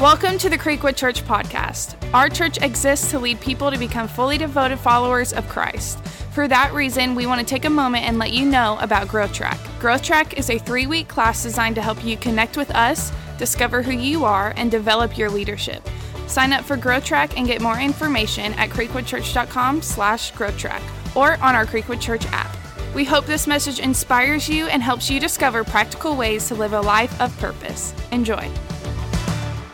[0.00, 1.94] Welcome to the Creekwood Church podcast.
[2.14, 6.02] Our church exists to lead people to become fully devoted followers of Christ.
[6.32, 9.34] For that reason, we want to take a moment and let you know about Growth
[9.34, 9.60] Track.
[9.78, 13.82] Growth Track is a three week class designed to help you connect with us, discover
[13.82, 15.86] who you are, and develop your leadership.
[16.26, 20.80] Sign up for Growth Track and get more information at creekwoodchurch.com slash growthtrack
[21.14, 22.56] or on our Creekwood Church app.
[22.94, 26.80] We hope this message inspires you and helps you discover practical ways to live a
[26.80, 27.92] life of purpose.
[28.12, 28.50] Enjoy.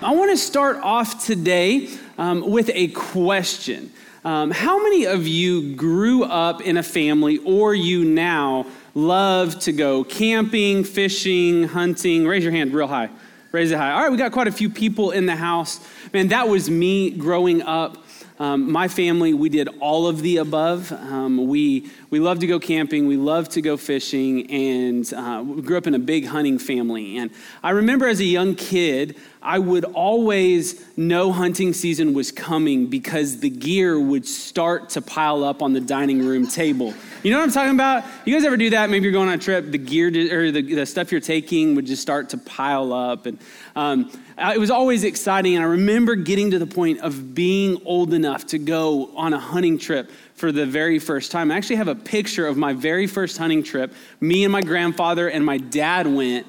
[0.06, 3.92] I want to start off today um, with a question.
[4.24, 9.72] Um, how many of you grew up in a family or you now love to
[9.72, 12.24] go camping, fishing, hunting?
[12.24, 13.10] Raise your hand real high.
[13.50, 13.90] Raise it high.
[13.90, 15.80] All right, we got quite a few people in the house.
[16.12, 18.05] Man, that was me growing up.
[18.38, 20.92] Um, my family, we did all of the above.
[20.92, 25.62] Um, we, we love to go camping, we love to go fishing, and uh, we
[25.62, 27.16] grew up in a big hunting family.
[27.16, 27.30] And
[27.62, 33.40] I remember as a young kid, I would always know hunting season was coming because
[33.40, 36.92] the gear would start to pile up on the dining room table.
[37.26, 38.04] You know what I'm talking about?
[38.24, 38.88] You guys ever do that?
[38.88, 41.84] Maybe you're going on a trip, the gear or the, the stuff you're taking would
[41.84, 43.26] just start to pile up.
[43.26, 43.40] And
[43.74, 45.56] um, it was always exciting.
[45.56, 49.40] And I remember getting to the point of being old enough to go on a
[49.40, 51.50] hunting trip for the very first time.
[51.50, 53.92] I actually have a picture of my very first hunting trip.
[54.20, 56.46] Me and my grandfather and my dad went.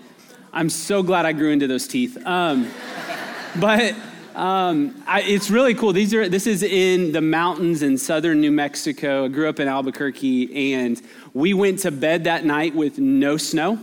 [0.53, 2.23] I'm so glad I grew into those teeth.
[2.23, 2.69] Um,
[3.59, 3.95] but
[4.38, 5.93] um, I, it's really cool.
[5.93, 9.25] These are this is in the mountains in southern New Mexico.
[9.25, 11.02] I grew up in Albuquerque, and
[11.33, 13.79] we went to bed that night with no snow,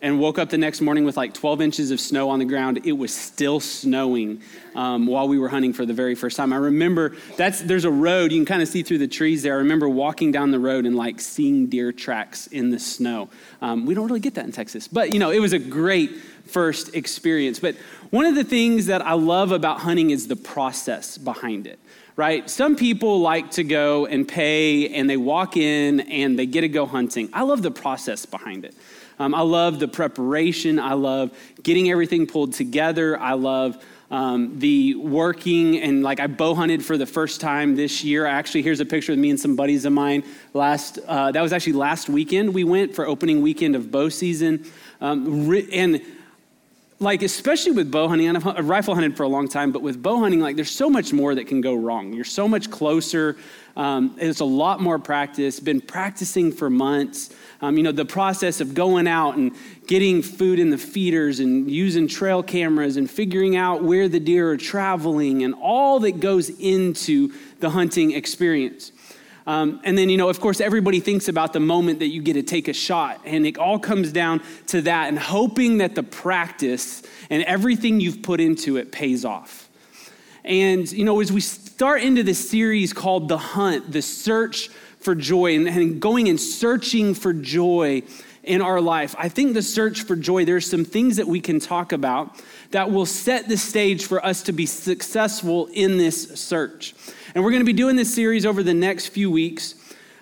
[0.00, 2.80] and woke up the next morning with like 12 inches of snow on the ground.
[2.84, 4.40] It was still snowing
[4.74, 6.52] um, while we were hunting for the very first time.
[6.52, 9.54] I remember that's there's a road you can kind of see through the trees there.
[9.54, 13.28] I remember walking down the road and like seeing deer tracks in the snow.
[13.60, 16.12] Um, we don't really get that in Texas, but you know it was a great
[16.48, 17.60] first experience.
[17.60, 17.76] But
[18.10, 21.78] one of the things that I love about hunting is the process behind it,
[22.16, 22.48] right?
[22.48, 26.68] Some people like to go and pay and they walk in and they get to
[26.68, 27.28] go hunting.
[27.32, 28.74] I love the process behind it.
[29.18, 30.78] Um, I love the preparation.
[30.78, 33.18] I love getting everything pulled together.
[33.18, 38.02] I love um, the working and like I bow hunted for the first time this
[38.02, 38.24] year.
[38.24, 40.24] Actually, here's a picture of me and some buddies of mine.
[40.54, 42.54] Last uh, that was actually last weekend.
[42.54, 44.64] We went for opening weekend of bow season,
[45.00, 46.00] um, and
[47.00, 50.18] like especially with bow hunting i've rifle hunted for a long time but with bow
[50.18, 52.12] hunting like there's so much more that can go wrong.
[52.12, 53.36] You're so much closer
[53.78, 55.60] um, it's a lot more practice.
[55.60, 57.30] Been practicing for months.
[57.62, 59.54] Um, you know the process of going out and
[59.86, 64.50] getting food in the feeders and using trail cameras and figuring out where the deer
[64.50, 68.92] are traveling and all that goes into the hunting experience
[69.48, 72.34] um, and then, you know, of course, everybody thinks about the moment that you get
[72.34, 73.18] to take a shot.
[73.24, 78.20] And it all comes down to that and hoping that the practice and everything you've
[78.22, 79.70] put into it pays off.
[80.44, 84.68] And, you know, as we start into this series called The Hunt, the search
[85.00, 88.02] for joy, and, and going and searching for joy
[88.42, 91.58] in our life, I think the search for joy, there's some things that we can
[91.58, 92.38] talk about
[92.72, 96.94] that will set the stage for us to be successful in this search.
[97.34, 99.74] And we're going to be doing this series over the next few weeks.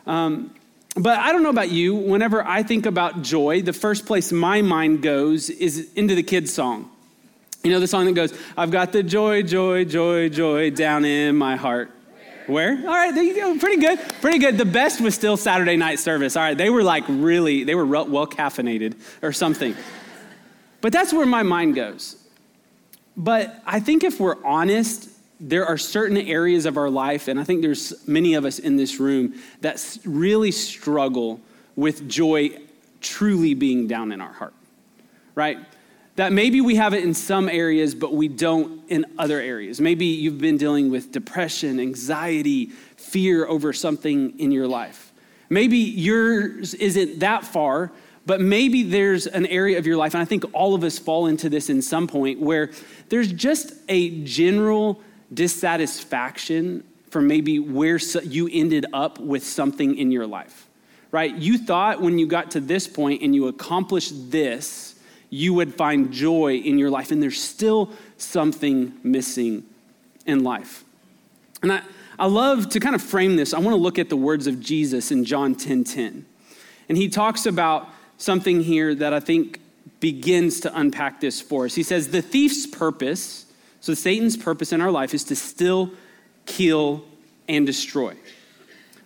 [0.07, 0.55] Um,
[0.97, 4.63] but I don't know about you, whenever I think about joy, the first place my
[4.63, 6.91] mind goes is into the kids' song.
[7.63, 11.37] You know the song that goes, I've got the joy, joy, joy, joy down in
[11.37, 11.91] my heart.
[12.47, 12.79] Where?
[12.79, 13.59] All right, there you go.
[13.59, 13.99] Pretty good.
[14.21, 14.57] Pretty good.
[14.57, 16.37] The best was still Saturday night service.
[16.37, 19.75] All right, they were like really, they were well caffeinated or something.
[20.81, 22.17] But that's where my mind goes.
[23.17, 27.45] But I think if we're honest, there are certain areas of our life, and I
[27.45, 31.41] think there's many of us in this room that really struggle
[31.75, 32.59] with joy
[33.01, 34.55] truly being down in our heart,
[35.35, 35.59] right?
[36.17, 39.81] That maybe we have it in some areas, but we don't in other areas.
[39.81, 42.67] Maybe you've been dealing with depression, anxiety,
[42.97, 45.13] fear over something in your life.
[45.51, 47.93] Maybe yours isn't that far,
[48.25, 51.27] but maybe there's an area of your life, and I think all of us fall
[51.27, 52.71] into this in some point, where
[53.11, 60.27] there's just a general dissatisfaction for maybe where you ended up with something in your
[60.27, 60.69] life,
[61.11, 61.35] right?
[61.35, 64.95] You thought when you got to this point and you accomplished this,
[65.31, 69.65] you would find joy in your life, and there's still something missing
[70.25, 70.85] in life.
[71.63, 71.83] And I,
[72.19, 73.53] I love to kind of frame this.
[73.53, 76.27] I want to look at the words of Jesus in John 10 10.
[76.89, 77.89] And he talks about
[78.19, 79.61] something here that I think
[80.01, 81.75] begins to unpack this for us.
[81.75, 83.46] He says, The thief's purpose
[83.87, 85.93] so, Satan's purpose in our life is to still,
[86.45, 87.05] kill,
[87.49, 88.17] and destroy.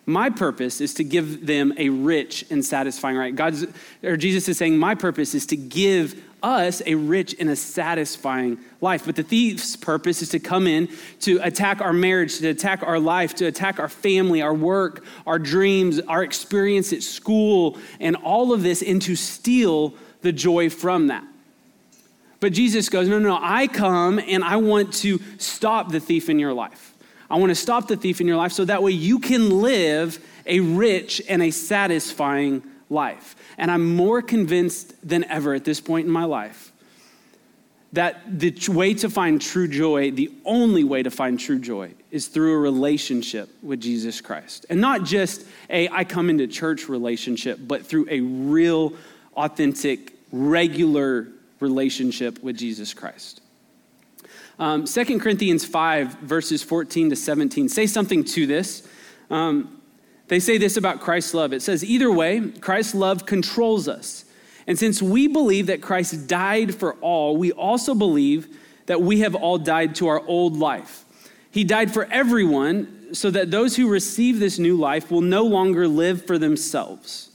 [0.06, 3.37] My purpose is to give them a rich and satisfying right.
[3.37, 3.67] God's
[4.03, 8.59] or Jesus is saying, My purpose is to give us a rich and a satisfying
[8.81, 9.05] life.
[9.05, 10.88] But the thief's purpose is to come in
[11.21, 15.38] to attack our marriage, to attack our life, to attack our family, our work, our
[15.38, 19.93] dreams, our experience at school, and all of this, and to steal
[20.23, 21.25] the joy from that.
[22.40, 26.28] But Jesus goes, No, no, no, I come and I want to stop the thief
[26.28, 26.94] in your life.
[27.31, 30.19] I want to stop the thief in your life so that way you can live
[30.46, 33.37] a rich and a satisfying life.
[33.56, 36.72] And I'm more convinced than ever at this point in my life
[37.92, 42.28] that the way to find true joy, the only way to find true joy, is
[42.28, 44.66] through a relationship with Jesus Christ.
[44.70, 48.92] And not just a I come into church relationship, but through a real,
[49.37, 51.28] authentic, regular
[51.61, 53.41] relationship with Jesus Christ.
[54.59, 58.87] Um, 2 Corinthians 5, verses 14 to 17 say something to this.
[59.31, 59.81] Um,
[60.29, 61.53] they say this about Christ's love.
[61.53, 64.25] It says, Either way, Christ's love controls us.
[64.67, 69.35] And since we believe that Christ died for all, we also believe that we have
[69.35, 71.05] all died to our old life.
[71.51, 75.89] He died for everyone so that those who receive this new life will no longer
[75.89, 77.30] live for themselves.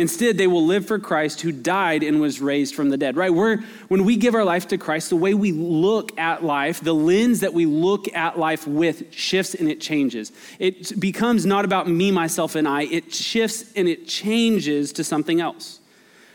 [0.00, 3.32] Instead, they will live for Christ who died and was raised from the dead, right?
[3.32, 3.58] We're,
[3.88, 7.40] when we give our life to Christ, the way we look at life, the lens
[7.40, 10.32] that we look at life with shifts and it changes.
[10.58, 12.84] It becomes not about me, myself, and I.
[12.84, 15.80] It shifts and it changes to something else.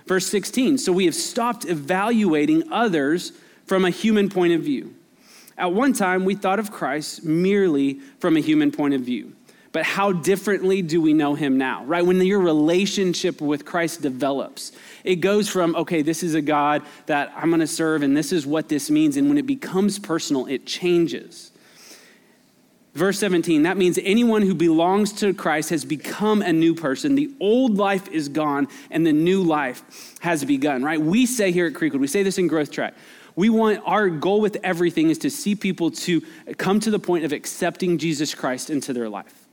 [0.06, 3.32] Verse 16 So we have stopped evaluating others
[3.66, 4.94] from a human point of view.
[5.58, 9.34] At one time, we thought of Christ merely from a human point of view
[9.76, 12.06] but how differently do we know him now, right?
[12.06, 14.72] When your relationship with Christ develops,
[15.04, 18.32] it goes from, okay, this is a God that I'm going to serve, and this
[18.32, 19.18] is what this means.
[19.18, 21.52] And when it becomes personal, it changes.
[22.94, 27.16] Verse 17, that means anyone who belongs to Christ has become a new person.
[27.16, 29.84] The old life is gone, and the new life
[30.22, 31.02] has begun, right?
[31.02, 32.94] We say here at Creekwood, we say this in Growth Track.
[33.36, 36.22] We want our goal with everything is to see people to
[36.58, 39.45] come to the point of accepting Jesus Christ into their life.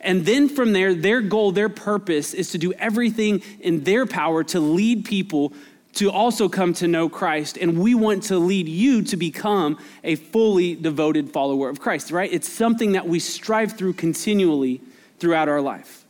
[0.00, 4.42] And then from there, their goal, their purpose is to do everything in their power
[4.44, 5.52] to lead people
[5.92, 7.58] to also come to know Christ.
[7.58, 12.32] And we want to lead you to become a fully devoted follower of Christ, right?
[12.32, 14.80] It's something that we strive through continually
[15.18, 16.04] throughout our life.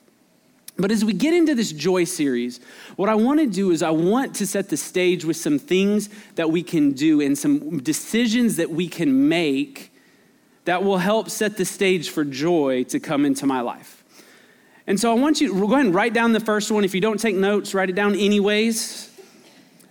[0.77, 2.61] But as we get into this joy series,
[2.97, 6.09] what I want to do is I want to set the stage with some things
[6.37, 9.90] that we can do and some decisions that we can make
[10.65, 14.05] that will help set the stage for joy to come into my life.
[14.87, 16.85] And so I want you to go ahead and write down the first one.
[16.85, 19.11] If you don't take notes, write it down anyways.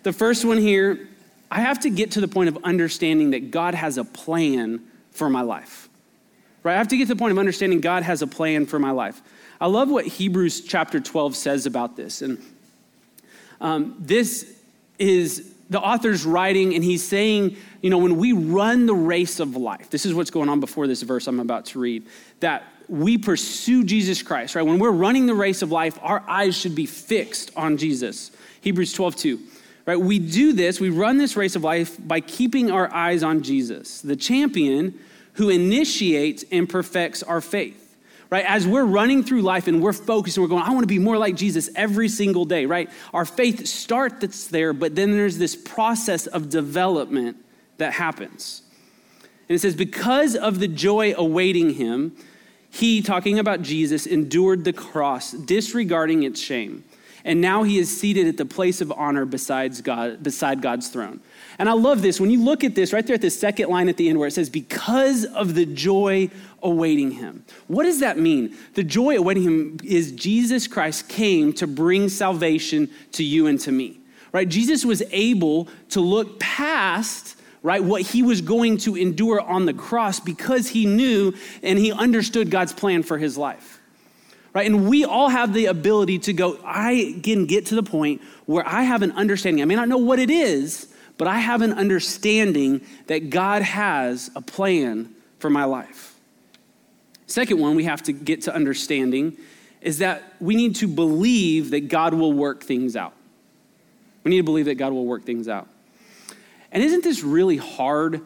[0.04, 1.08] The first one here,
[1.50, 4.82] I have to get to the point of understanding that God has a plan
[5.12, 5.90] for my life.
[6.64, 6.74] Right?
[6.74, 8.92] I have to get to the point of understanding God has a plan for my
[8.92, 9.22] life.
[9.62, 12.22] I love what Hebrews chapter 12 says about this.
[12.22, 12.42] And
[13.62, 14.58] um, this
[14.98, 19.56] is the author's writing, and he's saying, you know, when we run the race of
[19.56, 22.08] life, this is what's going on before this verse I'm about to read,
[22.40, 24.64] that we pursue Jesus Christ, right?
[24.66, 28.32] When we're running the race of life, our eyes should be fixed on Jesus.
[28.62, 29.40] Hebrews 12, 2.
[29.86, 30.00] Right?
[30.00, 34.02] We do this, we run this race of life by keeping our eyes on Jesus,
[34.02, 35.00] the champion
[35.34, 37.79] who initiates and perfects our faith
[38.30, 38.46] right?
[38.46, 41.00] As we're running through life and we're focused and we're going, I want to be
[41.00, 42.90] more like Jesus every single day, right?
[43.14, 47.38] Our faith starts that's there, but then there's this process of development
[47.78, 48.62] that happens.
[49.48, 52.16] And it says, because of the joy awaiting him,
[52.70, 56.84] he, talking about Jesus, endured the cross, disregarding its shame.
[57.26, 61.20] And now he is seated at the place of honor besides God, beside God's throne.
[61.58, 62.20] And I love this.
[62.20, 64.28] When you look at this, right there at the second line at the end where
[64.28, 66.30] it says, because of the joy
[66.64, 67.46] awaiting him.
[67.68, 68.56] What does that mean?
[68.74, 73.72] The joy awaiting him is Jesus Christ came to bring salvation to you and to
[73.72, 74.00] me,
[74.32, 74.48] right?
[74.48, 79.74] Jesus was able to look past right what he was going to endure on the
[79.74, 83.79] cross because he knew and he understood God's plan for his life.
[84.54, 84.66] Right?
[84.66, 88.68] And we all have the ability to go, I can get to the point where
[88.68, 89.62] I have an understanding.
[89.62, 90.88] I may not know what it is,
[91.18, 96.16] but I have an understanding that God has a plan for my life.
[97.28, 99.38] Second one we have to get to understanding
[99.82, 103.14] is that we need to believe that God will work things out.
[104.24, 105.68] We need to believe that God will work things out.
[106.72, 108.22] And isn't this really hard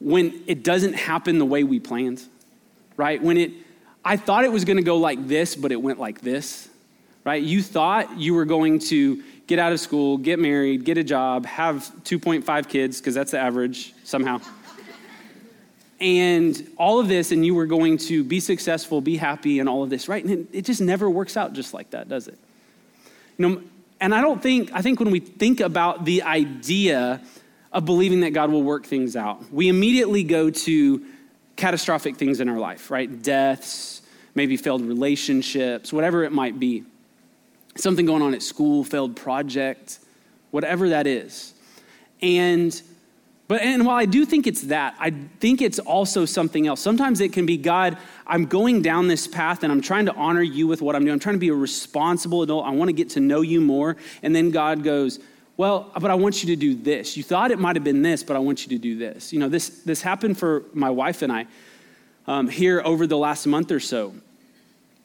[0.00, 2.22] when it doesn't happen the way we planned?
[2.96, 3.22] Right?
[3.22, 3.52] When it
[4.04, 6.68] I thought it was going to go like this, but it went like this.
[7.24, 7.42] Right?
[7.42, 11.44] You thought you were going to get out of school, get married, get a job,
[11.44, 14.40] have 2.5 kids, because that's the average somehow.
[16.00, 19.82] and all of this, and you were going to be successful, be happy, and all
[19.82, 20.24] of this, right?
[20.24, 22.38] And it, it just never works out just like that, does it?
[23.36, 23.62] You know,
[24.00, 27.20] and I don't think, I think when we think about the idea
[27.72, 31.04] of believing that God will work things out, we immediately go to
[31.60, 33.22] catastrophic things in our life, right?
[33.22, 34.02] Deaths,
[34.34, 36.84] maybe failed relationships, whatever it might be.
[37.76, 40.00] Something going on at school, failed project,
[40.50, 41.54] whatever that is.
[42.22, 42.80] And
[43.46, 46.80] but and while I do think it's that, I think it's also something else.
[46.80, 50.42] Sometimes it can be God, I'm going down this path and I'm trying to honor
[50.42, 51.14] you with what I'm doing.
[51.14, 52.64] I'm trying to be a responsible adult.
[52.64, 53.96] I want to get to know you more.
[54.22, 55.18] And then God goes,
[55.60, 57.18] well, but I want you to do this.
[57.18, 59.30] You thought it might have been this, but I want you to do this.
[59.30, 61.46] You know, this, this happened for my wife and I
[62.26, 64.14] um, here over the last month or so.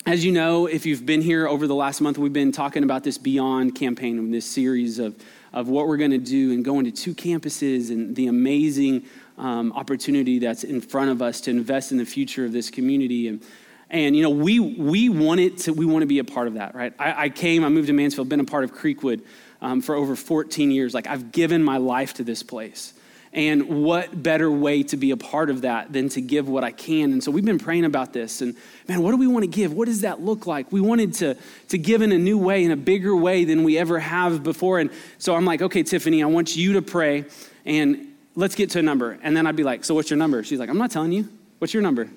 [0.05, 3.03] As you know, if you've been here over the last month, we've been talking about
[3.03, 5.21] this Beyond campaign, and this series of
[5.51, 9.03] of what we're going to do and going to two campuses and the amazing
[9.38, 13.29] um, opportunity that's in front of us to invest in the future of this community.
[13.29, 13.41] And,
[13.89, 16.75] and you know, we, we wanted to, we want to be a part of that,
[16.75, 16.93] right?
[17.00, 19.21] I, I came, I moved to Mansfield, been a part of Creekwood
[19.65, 20.93] um, for over 14 years.
[20.93, 22.93] Like, I've given my life to this place.
[23.34, 26.72] And what better way to be a part of that than to give what I
[26.72, 27.12] can?
[27.12, 28.41] And so we've been praying about this.
[28.41, 28.55] And
[28.88, 29.74] man, what do we want to give?
[29.74, 30.72] What does that look like?
[30.72, 31.36] We wanted to,
[31.69, 34.79] to give in a new way, in a bigger way than we ever have before.
[34.79, 37.25] And so I'm like, okay, Tiffany, I want you to pray
[37.65, 39.17] and let's get to a number.
[39.24, 40.43] And then I'd be like, so what's your number?
[40.43, 41.27] She's like, I'm not telling you.
[41.57, 42.07] What's your number?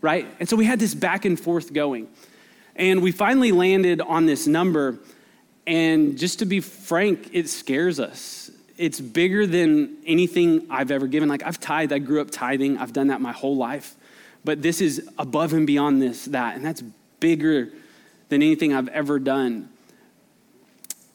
[0.00, 0.26] Right?
[0.38, 2.08] And so we had this back and forth going.
[2.76, 5.00] And we finally landed on this number.
[5.66, 11.28] And just to be frank, it scares us it's bigger than anything I've ever given.
[11.28, 13.94] Like I've tithed, I grew up tithing, I've done that my whole life.
[14.44, 16.82] But this is above and beyond this, that, and that's
[17.20, 17.70] bigger
[18.28, 19.70] than anything I've ever done.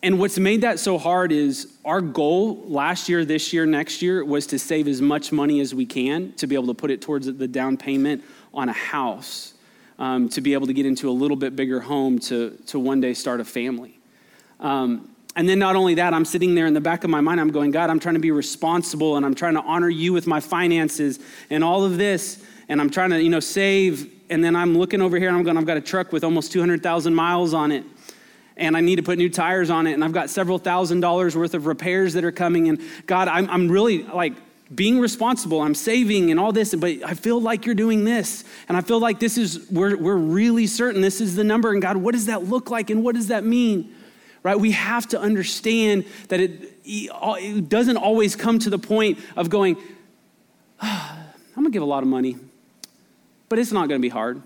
[0.03, 4.25] And what's made that so hard is our goal last year, this year, next year
[4.25, 7.01] was to save as much money as we can to be able to put it
[7.01, 9.53] towards the down payment on a house,
[9.99, 12.99] um, to be able to get into a little bit bigger home to, to one
[12.99, 14.00] day start a family.
[14.61, 17.39] Um, and then not only that, I'm sitting there in the back of my mind,
[17.39, 20.27] I'm going, God, I'm trying to be responsible and I'm trying to honor you with
[20.27, 22.43] my finances and all of this.
[22.67, 24.11] And I'm trying to, you know, save.
[24.29, 26.51] And then I'm looking over here and I'm going, I've got a truck with almost
[26.51, 27.85] 200,000 miles on it.
[28.57, 29.93] And I need to put new tires on it.
[29.93, 32.67] And I've got several thousand dollars worth of repairs that are coming.
[32.67, 34.33] And God, I'm, I'm really like
[34.75, 35.61] being responsible.
[35.61, 36.75] I'm saving and all this.
[36.75, 38.43] But I feel like you're doing this.
[38.67, 41.71] And I feel like this is, we're, we're really certain this is the number.
[41.71, 42.89] And God, what does that look like?
[42.89, 43.95] And what does that mean?
[44.43, 44.59] Right?
[44.59, 49.77] We have to understand that it, it doesn't always come to the point of going,
[50.81, 51.17] oh,
[51.55, 52.37] I'm gonna give a lot of money,
[53.49, 54.41] but it's not gonna be hard.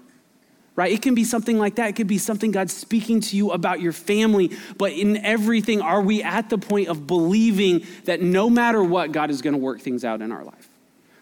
[0.76, 0.92] Right?
[0.92, 1.92] It can be something like that.
[1.92, 4.52] It could be something God's speaking to you about your family.
[4.78, 9.30] But in everything, are we at the point of believing that no matter what, God
[9.30, 10.68] is going to work things out in our life?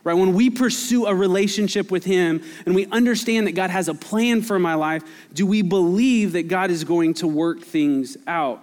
[0.03, 0.13] Right?
[0.13, 4.41] When we pursue a relationship with Him and we understand that God has a plan
[4.41, 8.62] for my life, do we believe that God is going to work things out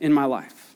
[0.00, 0.74] in my life?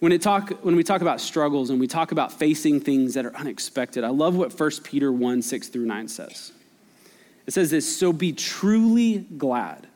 [0.00, 3.24] When, it talk, when we talk about struggles and we talk about facing things that
[3.24, 6.52] are unexpected, I love what 1 Peter 1 6 through 9 says.
[7.46, 9.86] It says this So be truly glad.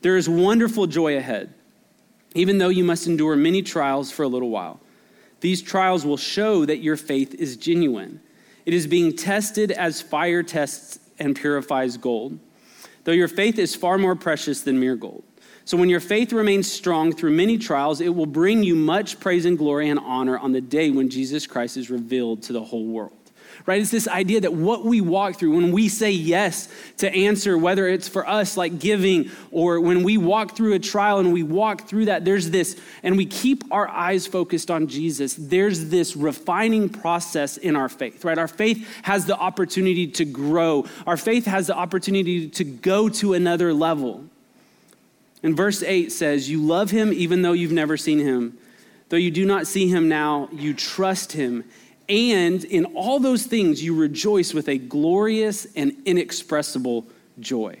[0.00, 1.52] There is wonderful joy ahead,
[2.34, 4.80] even though you must endure many trials for a little while.
[5.40, 8.20] These trials will show that your faith is genuine.
[8.66, 12.38] It is being tested as fire tests and purifies gold,
[13.04, 15.24] though your faith is far more precious than mere gold.
[15.66, 19.44] So when your faith remains strong through many trials, it will bring you much praise
[19.44, 22.84] and glory and honor on the day when Jesus Christ is revealed to the whole
[22.84, 23.23] world
[23.66, 23.80] right?
[23.80, 26.68] It's this idea that what we walk through, when we say yes
[26.98, 31.18] to answer, whether it's for us like giving or when we walk through a trial
[31.18, 35.34] and we walk through that, there's this, and we keep our eyes focused on Jesus,
[35.34, 38.36] there's this refining process in our faith, right?
[38.36, 43.32] Our faith has the opportunity to grow, our faith has the opportunity to go to
[43.32, 44.24] another level.
[45.42, 48.58] And verse 8 says, You love him even though you've never seen him.
[49.10, 51.64] Though you do not see him now, you trust him
[52.08, 57.06] and in all those things, you rejoice with a glorious and inexpressible
[57.40, 57.78] joy.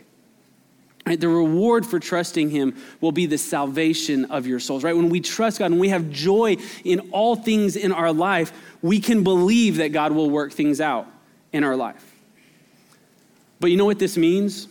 [1.06, 4.82] Right, the reward for trusting him will be the salvation of your souls.
[4.82, 4.96] Right?
[4.96, 9.00] When we trust God and we have joy in all things in our life, we
[9.00, 11.06] can believe that God will work things out
[11.52, 12.10] in our life.
[13.60, 14.66] But you know what this means?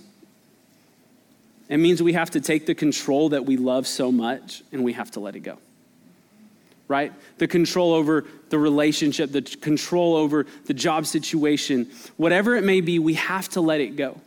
[1.70, 4.94] It means we have to take the control that we love so much and we
[4.94, 5.60] have to let it go
[6.88, 7.14] right?
[7.38, 13.00] The control over the relationship, the control over the job situation, whatever it may be,
[13.00, 14.20] we have to let it go.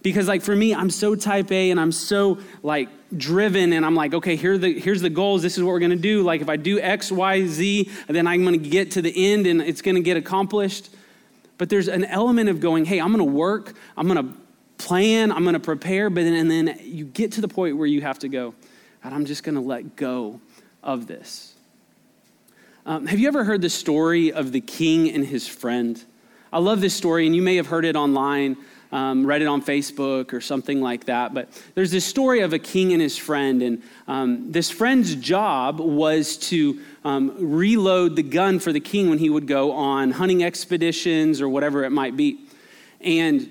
[0.00, 3.96] Because, like, for me, I'm so type A and I'm so, like, driven and I'm
[3.96, 5.42] like, okay, here the, here's the goals.
[5.42, 6.22] This is what we're to do.
[6.22, 9.60] Like, if I do X, Y, Z, then I'm to get to the end and
[9.60, 10.90] it's to get accomplished.
[11.56, 14.38] But there's an element of going, hey, I'm to work, I'm to
[14.78, 18.00] plan, I'm to prepare, but then, and then you get to the point where you
[18.00, 18.54] have to go,
[19.02, 20.40] and I'm just to let go
[20.82, 21.54] of this.
[22.88, 26.02] Um, have you ever heard the story of the king and his friend?
[26.50, 28.56] I love this story, and you may have heard it online,
[28.92, 31.34] um, read it on Facebook or something like that.
[31.34, 35.80] But there's this story of a king and his friend, and um, this friend's job
[35.80, 40.42] was to um, reload the gun for the king when he would go on hunting
[40.42, 42.38] expeditions or whatever it might be.
[43.02, 43.50] And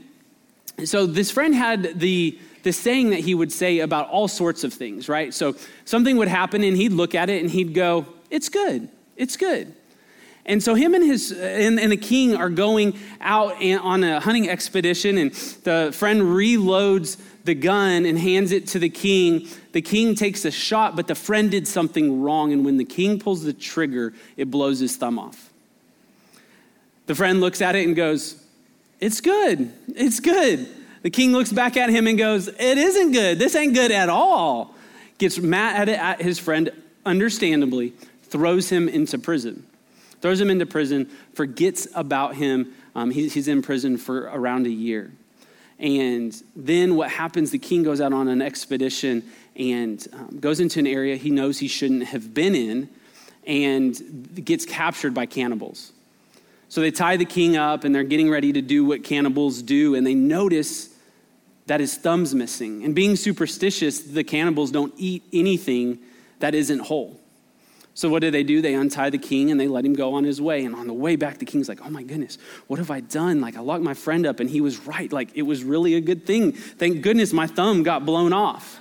[0.84, 4.74] so this friend had the the saying that he would say about all sorts of
[4.74, 5.32] things, right?
[5.32, 8.90] So something would happen and he'd look at it and he'd go, It's good.
[9.18, 9.74] It's good.
[10.46, 14.22] And so him and his uh, and, and the king are going out on a
[14.22, 15.32] hunting expedition, and
[15.64, 19.48] the friend reloads the gun and hands it to the king.
[19.74, 23.20] The king takes a shot, but the friend did something wrong, and when the king
[23.20, 25.52] pulls the trigger, it blows his thumb off.
[27.08, 28.42] The friend looks at it and goes,
[29.02, 29.74] It's good.
[29.90, 30.68] It's good.
[31.02, 33.38] The king looks back at him and goes, It isn't good.
[33.38, 34.76] This ain't good at all.
[35.18, 36.72] Gets mad at his friend,
[37.06, 37.94] understandably,
[38.30, 39.66] throws him into prison
[40.22, 42.74] throws him into prison, forgets about him.
[42.96, 45.12] Um, he, he's in prison for around a year.
[45.80, 49.24] And then what happens, the king goes out on an expedition
[49.56, 52.90] and um, goes into an area he knows he shouldn't have been in
[53.46, 55.94] and gets captured by cannibals.
[56.70, 59.96] So they tie the king up and they're getting ready to do what cannibals do,
[59.96, 60.90] and they notice
[61.68, 62.84] that his thumb's missing.
[62.84, 66.00] And being superstitious, the cannibals don't eat anything
[66.40, 67.20] that isn't whole.
[67.98, 68.62] So what do they do?
[68.62, 70.64] They untie the king and they let him go on his way.
[70.66, 72.38] And on the way back, the king's like, oh my goodness,
[72.68, 73.42] what have I done?
[73.42, 75.12] Like, I locked my friend up and he was right.
[75.12, 76.52] Like, it was really a good thing.
[76.52, 78.80] Thank goodness my thumb got blown off.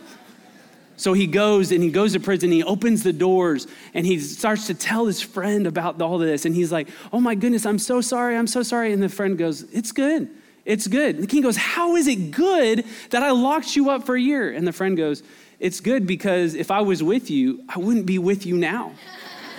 [0.98, 2.50] So he goes and he goes to prison.
[2.52, 6.44] He opens the doors and he starts to tell his friend about all this.
[6.44, 8.36] And he's like, oh my goodness, I'm so sorry.
[8.36, 8.92] I'm so sorry.
[8.92, 10.28] And the friend goes, it's good.
[10.66, 11.14] It's good.
[11.14, 14.20] And the king goes, how is it good that I locked you up for a
[14.20, 14.52] year?
[14.52, 15.22] And the friend goes,
[15.58, 18.92] it's good because if I was with you, I wouldn't be with you now.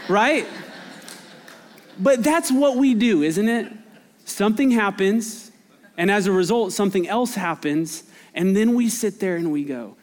[0.10, 0.46] right?
[2.00, 3.72] But that's what we do, isn't it?
[4.26, 5.52] Something happens,
[5.98, 8.04] and as a result, something else happens,
[8.36, 9.96] and then we sit there and we go,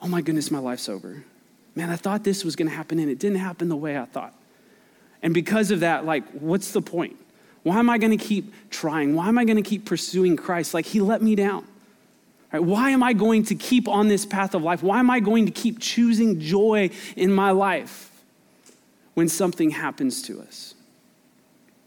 [0.00, 1.24] Oh my goodness, my life's over.
[1.74, 4.34] Man, I thought this was gonna happen, and it didn't happen the way I thought.
[5.22, 7.16] And because of that, like, what's the point?
[7.64, 9.14] Why am I gonna keep trying?
[9.14, 10.74] Why am I gonna keep pursuing Christ?
[10.74, 11.66] Like, He let me down.
[12.52, 14.82] Right, why am I going to keep on this path of life?
[14.82, 18.10] Why am I going to keep choosing joy in my life
[19.14, 20.74] when something happens to us?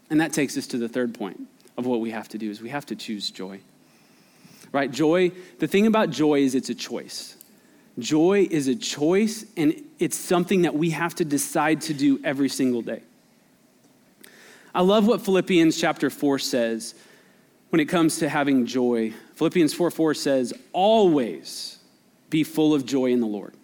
[0.08, 1.40] And that takes us to the third point
[1.76, 3.60] of what we have to do is we have to choose joy.
[4.70, 4.90] Right?
[4.90, 7.36] Joy, the thing about joy is it's a choice.
[7.98, 12.48] Joy is a choice and it's something that we have to decide to do every
[12.48, 13.02] single day.
[14.74, 16.94] I love what Philippians chapter 4 says
[17.72, 19.14] when it comes to having joy.
[19.36, 21.78] Philippians 4 4 says, Always
[22.28, 23.54] be full of joy in the Lord.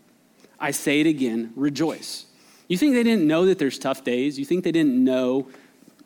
[0.58, 2.24] I say it again, rejoice.
[2.68, 4.38] You think they didn't know that there's tough days?
[4.38, 5.48] You think they didn't know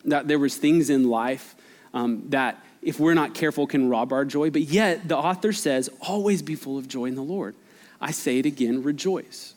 [0.03, 1.55] that there was things in life
[1.93, 4.49] um, that if we're not careful can rob our joy?
[4.49, 7.55] But yet the author says, always be full of joy in the Lord.
[8.01, 9.55] I say it again, rejoice.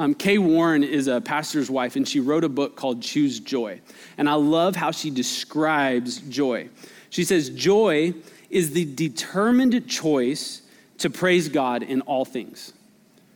[0.00, 3.82] Um, Kay Warren is a pastor's wife, and she wrote a book called Choose Joy.
[4.16, 6.70] And I love how she describes joy.
[7.10, 8.14] She says, Joy
[8.48, 10.62] is the determined choice
[10.98, 12.72] to praise God in all things.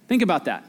[0.09, 0.65] Think about that.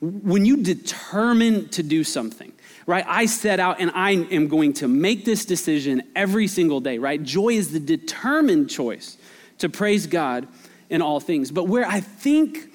[0.00, 2.52] When you determine to do something,
[2.86, 3.04] right?
[3.08, 7.20] I set out and I am going to make this decision every single day, right?
[7.20, 9.18] Joy is the determined choice
[9.58, 10.46] to praise God
[10.88, 11.50] in all things.
[11.50, 12.72] But where I think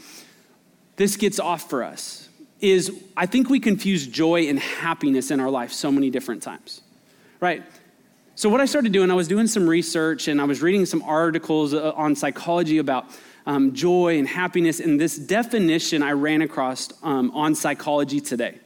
[0.98, 2.25] this gets off for us
[2.62, 6.82] is I think we confuse joy and happiness in our life so many different times,
[7.40, 7.64] right?
[8.38, 11.02] So, what I started doing, I was doing some research and I was reading some
[11.04, 13.06] articles uh, on psychology about
[13.46, 14.80] um, joy and happiness.
[14.80, 18.60] And this definition I ran across um, on Psychology Today.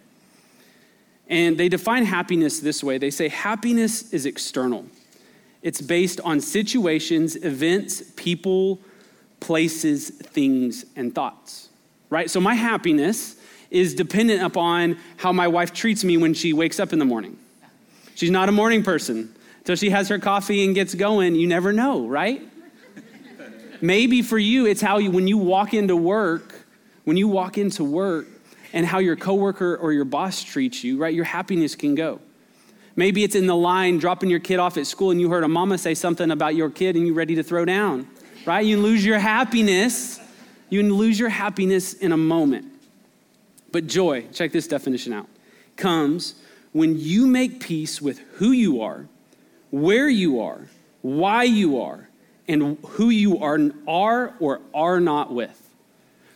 [1.28, 4.86] And they define happiness this way they say happiness is external,
[5.62, 8.80] it's based on situations, events, people,
[9.39, 11.69] places, things, and thoughts,
[12.10, 12.30] right?
[12.30, 13.36] So, my happiness
[13.71, 17.38] is dependent upon how my wife treats me when she wakes up in the morning.
[18.15, 19.34] She's not a morning person.
[19.65, 22.41] So she has her coffee and gets going, you never know, right?
[23.82, 26.65] Maybe for you, it's how you, when you walk into work,
[27.05, 28.27] when you walk into work
[28.73, 31.13] and how your coworker or your boss treats you, right?
[31.13, 32.19] Your happiness can go.
[32.95, 35.47] Maybe it's in the line dropping your kid off at school and you heard a
[35.47, 38.08] mama say something about your kid and you're ready to throw down,
[38.45, 38.65] right?
[38.65, 40.19] You lose your happiness.
[40.69, 42.65] You lose your happiness in a moment.
[43.71, 45.27] But joy, check this definition out,
[45.75, 46.36] comes
[46.71, 49.08] when you make peace with who you are
[49.71, 50.67] where you are,
[51.01, 52.10] why you are,
[52.47, 55.55] and who you are, are or are not with.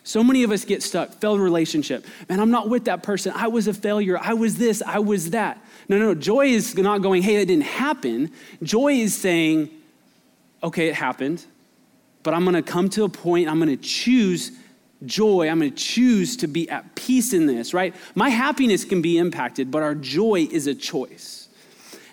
[0.04, 2.06] So many of us get stuck, failed relationship.
[2.28, 3.32] Man, I'm not with that person.
[3.34, 4.18] I was a failure.
[4.20, 4.82] I was this.
[4.86, 5.64] I was that.
[5.88, 6.14] No, no, no.
[6.14, 8.30] Joy is not going, hey, that didn't happen.
[8.62, 9.70] Joy is saying,
[10.62, 11.44] okay, it happened,
[12.22, 14.52] but I'm going to come to a point, I'm going to choose
[15.06, 15.48] joy.
[15.48, 17.94] I'm going to choose to be at peace in this, right?
[18.14, 21.48] My happiness can be impacted, but our joy is a choice.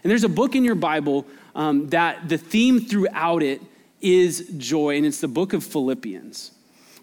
[0.04, 1.26] And there's a book in your Bible
[1.56, 3.62] um, that the theme throughout it
[4.02, 6.52] is joy, and it's the book of Philippians.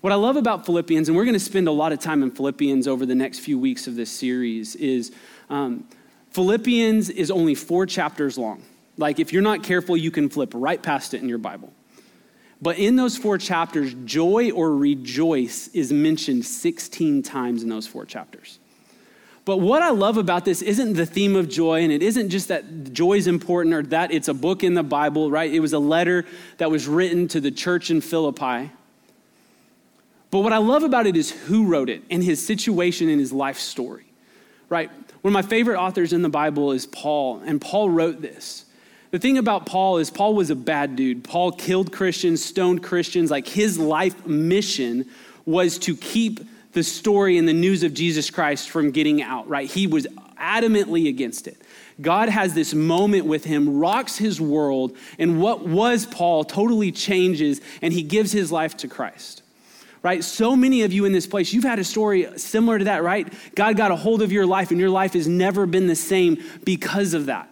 [0.00, 2.30] What I love about Philippians, and we're going to spend a lot of time in
[2.30, 5.12] Philippians over the next few weeks of this series, is
[5.50, 5.88] um,
[6.30, 8.62] Philippians is only four chapters long.
[8.96, 11.72] Like, if you're not careful, you can flip right past it in your Bible.
[12.60, 18.04] But in those four chapters, joy or rejoice is mentioned 16 times in those four
[18.04, 18.58] chapters.
[19.44, 22.48] But what I love about this isn't the theme of joy, and it isn't just
[22.48, 25.50] that joy is important or that it's a book in the Bible, right?
[25.50, 26.26] It was a letter
[26.58, 28.70] that was written to the church in Philippi.
[30.30, 33.32] But what I love about it is who wrote it and his situation and his
[33.32, 34.04] life story,
[34.68, 34.90] right?
[35.22, 38.66] One of my favorite authors in the Bible is Paul, and Paul wrote this.
[39.10, 41.24] The thing about Paul is, Paul was a bad dude.
[41.24, 43.30] Paul killed Christians, stoned Christians.
[43.30, 45.06] Like his life mission
[45.46, 46.40] was to keep
[46.72, 49.68] the story and the news of Jesus Christ from getting out, right?
[49.68, 50.06] He was
[50.38, 51.56] adamantly against it.
[52.00, 57.60] God has this moment with him, rocks his world, and what was Paul totally changes,
[57.82, 59.42] and he gives his life to Christ
[60.00, 60.22] right?
[60.22, 63.32] So many of you in this place, you've had a story similar to that, right?
[63.56, 66.42] God got a hold of your life and your life has never been the same
[66.64, 67.50] because of that.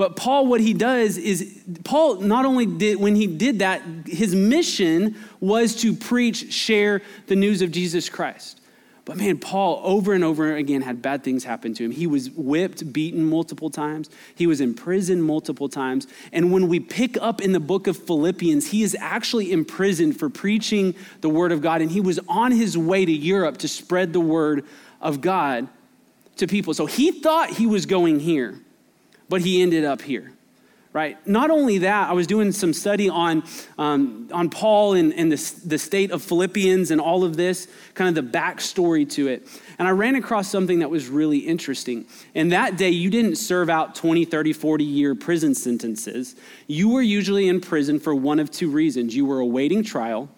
[0.00, 4.34] But Paul, what he does is, Paul not only did, when he did that, his
[4.34, 8.62] mission was to preach, share the news of Jesus Christ.
[9.04, 11.90] But man, Paul over and over again had bad things happen to him.
[11.90, 14.08] He was whipped, beaten multiple times.
[14.34, 16.06] He was in prison multiple times.
[16.32, 20.30] And when we pick up in the book of Philippians, he is actually imprisoned for
[20.30, 21.82] preaching the word of God.
[21.82, 24.64] And he was on his way to Europe to spread the word
[25.02, 25.68] of God
[26.36, 26.72] to people.
[26.72, 28.58] So he thought he was going here,
[29.30, 30.34] but he ended up here
[30.92, 31.24] right?
[31.26, 33.44] Not only that, I was doing some study on,
[33.78, 38.16] um, on Paul and, and the, the state of Philippians and all of this, kind
[38.16, 39.46] of the backstory to it.
[39.78, 42.06] And I ran across something that was really interesting.
[42.34, 46.34] And that day, you didn't serve out 20, 30, 40 year prison sentences.
[46.66, 50.28] You were usually in prison for one of two reasons you were awaiting trial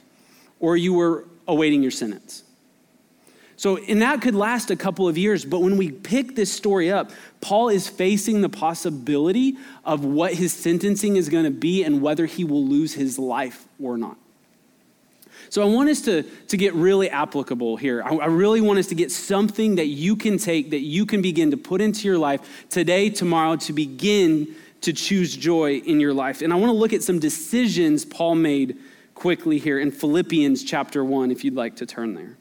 [0.60, 2.44] or you were awaiting your sentence.
[3.62, 6.90] So, and that could last a couple of years, but when we pick this story
[6.90, 12.02] up, Paul is facing the possibility of what his sentencing is going to be and
[12.02, 14.16] whether he will lose his life or not.
[15.48, 18.02] So, I want us to, to get really applicable here.
[18.02, 21.22] I, I really want us to get something that you can take, that you can
[21.22, 26.12] begin to put into your life today, tomorrow, to begin to choose joy in your
[26.12, 26.42] life.
[26.42, 28.76] And I want to look at some decisions Paul made
[29.14, 32.38] quickly here in Philippians chapter 1, if you'd like to turn there.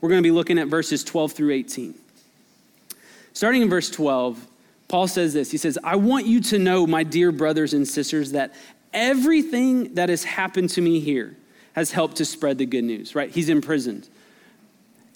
[0.00, 1.94] We're going to be looking at verses 12 through 18.
[3.32, 4.46] Starting in verse 12,
[4.88, 8.32] Paul says this He says, I want you to know, my dear brothers and sisters,
[8.32, 8.54] that
[8.92, 11.36] everything that has happened to me here
[11.74, 13.30] has helped to spread the good news, right?
[13.30, 14.08] He's imprisoned.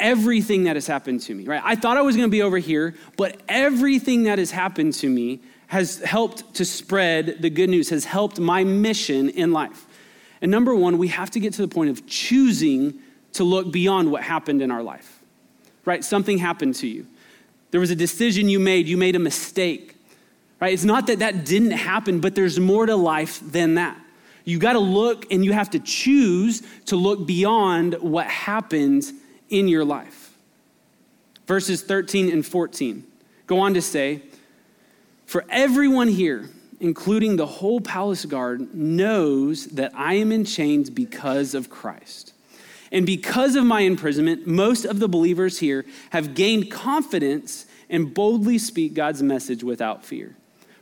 [0.01, 1.63] Everything that has happened to me, right?
[1.65, 5.09] I thought I was going to be over here, but everything that has happened to
[5.09, 9.87] me has helped to spread the good news, has helped my mission in life.
[10.41, 12.99] And number one, we have to get to the point of choosing
[13.39, 15.21] to look beyond what happened in our life,
[15.85, 16.05] right?
[16.05, 17.07] Something happened to you.
[17.71, 19.97] There was a decision you made, you made a mistake,
[20.61, 20.73] right?
[20.73, 23.99] It's not that that didn't happen, but there's more to life than that.
[24.45, 29.05] You got to look and you have to choose to look beyond what happened
[29.51, 30.37] in your life.
[31.47, 33.05] Verses 13 and 14
[33.47, 34.23] go on to say,
[35.27, 41.55] For everyone here, including the whole palace guard, knows that I am in chains because
[41.55, 42.33] of Christ.
[42.91, 48.59] And because of my imprisonment, most of the believers here have gained confidence and boldly
[48.59, 50.37] speak God's message without fear.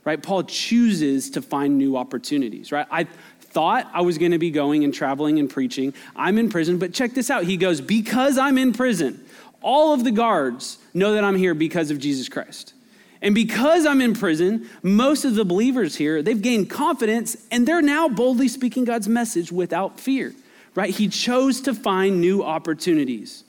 [0.05, 0.21] Right?
[0.21, 2.87] Paul chooses to find new opportunities, right?
[2.89, 5.93] I thought I was going to be going and traveling and preaching.
[6.15, 7.43] I'm in prison, but check this out.
[7.43, 9.23] He goes, Because I'm in prison,
[9.61, 12.73] all of the guards know that I'm here because of Jesus Christ.
[13.21, 17.81] And because I'm in prison, most of the believers here, they've gained confidence and they're
[17.81, 20.33] now boldly speaking God's message without fear
[20.77, 20.93] right?
[20.93, 23.43] He chose to find new opportunities.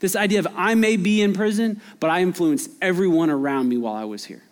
[0.00, 3.94] This idea of I may be in prison, but I influenced everyone around me while
[3.94, 4.42] I was here.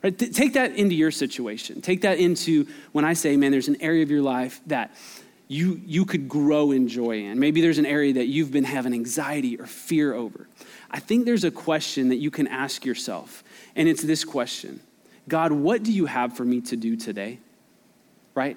[0.00, 0.16] Right?
[0.16, 1.80] take that into your situation.
[1.82, 4.94] Take that into when I say, man, there's an area of your life that
[5.48, 7.40] you, you could grow in joy in.
[7.40, 10.46] Maybe there's an area that you've been having anxiety or fear over.
[10.92, 13.42] I think there's a question that you can ask yourself,
[13.74, 14.78] and it's this question
[15.26, 17.40] God, what do you have for me to do today?
[18.36, 18.56] Right?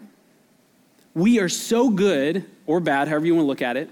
[1.14, 3.90] We are so good or bad, however you want to look at it,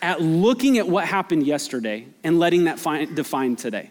[0.00, 3.90] at looking at what happened yesterday and letting that find, define today.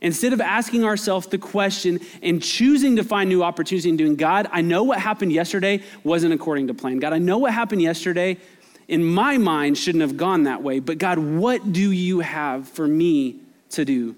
[0.00, 4.48] Instead of asking ourselves the question and choosing to find new opportunity and doing, God,
[4.52, 6.98] I know what happened yesterday wasn't according to plan.
[6.98, 8.38] God, I know what happened yesterday
[8.86, 12.86] in my mind shouldn't have gone that way, but God, what do you have for
[12.86, 14.16] me to do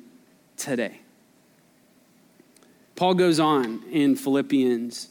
[0.57, 1.01] today?
[2.95, 5.09] Paul goes on in Philippians,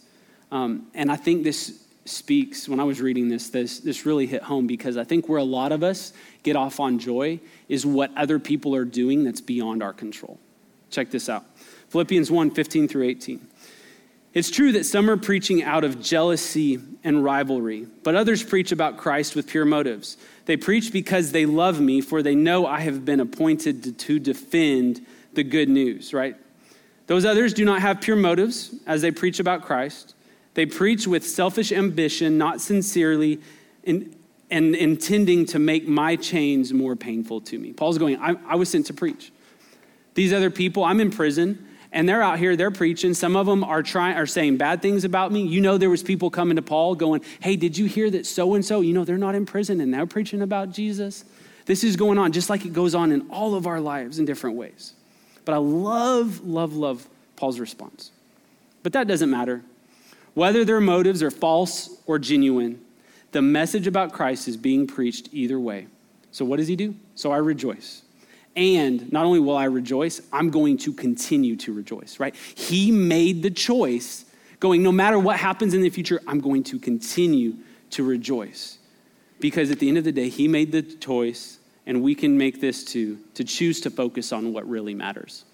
[0.51, 4.41] um, and I think this speaks, when I was reading this, this, this really hit
[4.41, 8.11] home because I think where a lot of us get off on joy is what
[8.17, 10.39] other people are doing that's beyond our control.
[10.89, 11.45] Check this out
[11.89, 13.47] Philippians 1 15 through 18.
[14.31, 18.97] It's true that some are preaching out of jealousy and rivalry, but others preach about
[18.97, 20.17] Christ with pure motives.
[20.45, 24.19] They preach because they love me, for they know I have been appointed to, to
[24.19, 26.35] defend the good news, right?
[27.07, 30.13] Those others do not have pure motives as they preach about Christ.
[30.53, 33.39] They preach with selfish ambition, not sincerely,
[33.85, 34.15] and,
[34.49, 37.73] and intending to make my chains more painful to me.
[37.73, 39.31] Paul's going, I, I was sent to preach.
[40.15, 43.13] These other people, I'm in prison and they're out here they're preaching.
[43.13, 45.45] Some of them are trying are saying bad things about me.
[45.45, 48.53] You know there was people coming to paul going hey did you hear that so
[48.53, 51.25] and so you know they're not in prison and they're preaching about jesus?
[51.65, 54.25] This is going on just like it goes on in all of our lives in
[54.25, 54.93] different ways.
[55.45, 58.11] But i love love love paul's response.
[58.83, 59.63] But that doesn't matter
[60.39, 62.79] whether their motives are false or genuine
[63.31, 65.87] the message about christ is being preached either way
[66.31, 68.03] so what does he do so i rejoice
[68.55, 72.35] and not only will I rejoice, I'm going to continue to rejoice, right?
[72.55, 74.25] He made the choice
[74.59, 77.55] going, no matter what happens in the future, I'm going to continue
[77.91, 78.77] to rejoice.
[79.39, 82.59] Because at the end of the day, He made the choice, and we can make
[82.59, 85.45] this too, to choose to focus on what really matters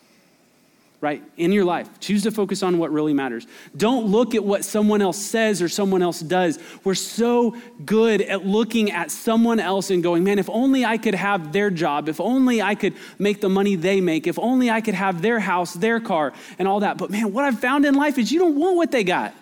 [1.02, 1.22] right?
[1.38, 3.46] In your life, choose to focus on what really matters.
[3.76, 6.58] Don't look at what someone else says or someone else does.
[6.84, 7.56] We're so
[7.86, 11.70] good at looking at someone else and going, man, if only I could have their
[11.70, 15.22] job, if only I could make the money they make, if only I could have
[15.22, 16.98] their house, their car, and all that.
[16.98, 19.34] But man, what I've found in life is you don't want what they got,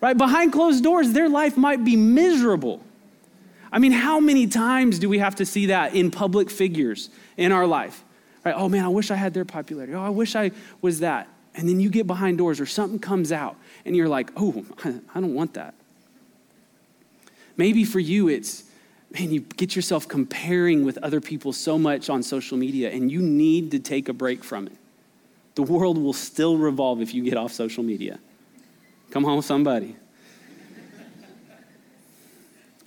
[0.00, 0.16] right?
[0.16, 2.82] Behind closed doors, their life might be miserable.
[3.70, 7.52] I mean, how many times do we have to see that in public figures in
[7.52, 8.02] our life?
[8.46, 8.54] Right?
[8.56, 9.92] Oh man, I wish I had their popularity.
[9.92, 11.26] Oh, I wish I was that.
[11.56, 15.20] And then you get behind doors or something comes out and you're like, oh, I
[15.20, 15.74] don't want that.
[17.56, 18.62] Maybe for you, it's,
[19.10, 23.20] man, you get yourself comparing with other people so much on social media and you
[23.20, 24.76] need to take a break from it.
[25.56, 28.20] The world will still revolve if you get off social media.
[29.10, 29.96] Come home, somebody.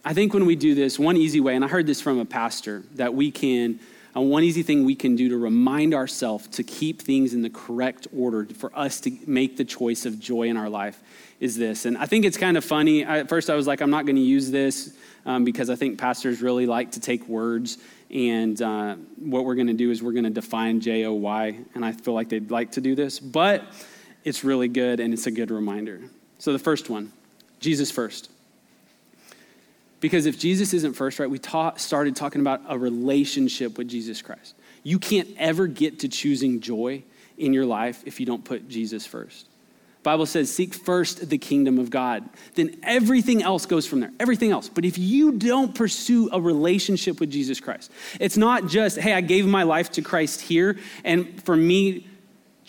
[0.06, 2.26] I think when we do this, one easy way, and I heard this from a
[2.26, 3.82] pastor, that we can
[4.20, 7.50] and one easy thing we can do to remind ourselves to keep things in the
[7.50, 11.02] correct order for us to make the choice of joy in our life
[11.40, 11.86] is this.
[11.86, 13.06] And I think it's kind of funny.
[13.06, 14.94] I, at first, I was like, I'm not going to use this
[15.26, 17.78] um, because I think pastors really like to take words.
[18.10, 21.58] And uh, what we're going to do is we're going to define J O Y.
[21.76, 23.64] And I feel like they'd like to do this, but
[24.24, 26.02] it's really good and it's a good reminder.
[26.40, 27.12] So, the first one
[27.60, 28.30] Jesus first.
[30.00, 34.22] Because if Jesus isn't first, right, we ta- started talking about a relationship with Jesus
[34.22, 34.56] Christ.
[34.84, 37.04] You can't ever get to choosing joy
[37.38, 39.48] in your life if you don't put Jesus first.
[40.02, 42.28] Bible says, seek first the kingdom of God.
[42.56, 44.12] Then everything else goes from there.
[44.20, 44.70] Everything else.
[44.70, 49.20] But if you don't pursue a relationship with Jesus Christ, it's not just, hey, I
[49.20, 52.08] gave my life to Christ here, and for me,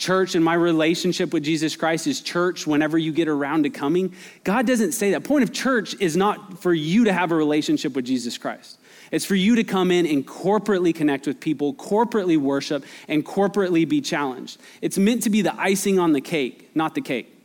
[0.00, 4.14] church and my relationship with Jesus Christ is church whenever you get around to coming.
[4.42, 5.22] God doesn't say that.
[5.24, 8.78] Point of church is not for you to have a relationship with Jesus Christ.
[9.12, 13.86] It's for you to come in and corporately connect with people, corporately worship, and corporately
[13.86, 14.58] be challenged.
[14.80, 17.36] It's meant to be the icing on the cake, not the cake.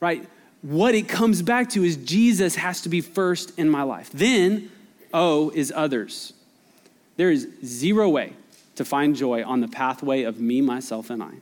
[0.00, 0.26] Right?
[0.62, 4.10] What it comes back to is Jesus has to be first in my life.
[4.12, 4.72] Then,
[5.14, 6.32] O is others.
[7.16, 8.32] There is zero way
[8.76, 11.32] to find joy on the pathway of me, myself, and I.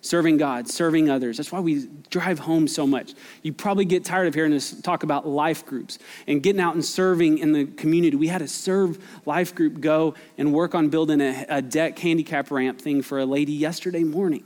[0.00, 1.38] Serving God, serving others.
[1.38, 3.14] That's why we drive home so much.
[3.42, 6.84] You probably get tired of hearing us talk about life groups and getting out and
[6.84, 8.14] serving in the community.
[8.14, 12.50] We had a serve life group go and work on building a, a deck handicap
[12.50, 14.44] ramp thing for a lady yesterday morning.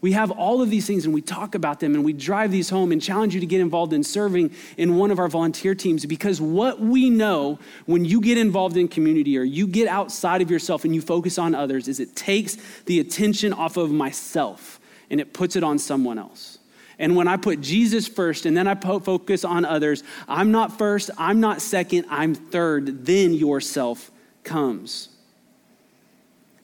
[0.00, 2.68] We have all of these things and we talk about them and we drive these
[2.68, 6.04] home and challenge you to get involved in serving in one of our volunteer teams
[6.04, 10.50] because what we know when you get involved in community or you get outside of
[10.50, 14.78] yourself and you focus on others is it takes the attention off of myself
[15.10, 16.58] and it puts it on someone else.
[16.98, 21.10] And when I put Jesus first and then I focus on others, I'm not first,
[21.18, 23.04] I'm not second, I'm third.
[23.04, 24.10] Then yourself
[24.44, 25.10] comes.